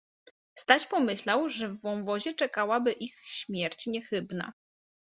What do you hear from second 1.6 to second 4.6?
w wąwozie czekałaby ich śmierć niechybna.